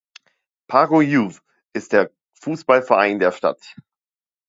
[0.67, 1.43] Pago Youth
[1.73, 3.75] ist der Fußballverein der Stadt.